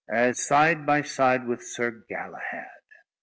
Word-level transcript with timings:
as 0.09 0.39
side 0.43 0.83
by 0.83 0.99
side 1.03 1.45
with 1.47 1.61
Sir 1.61 1.91
Galahad! 2.09 2.81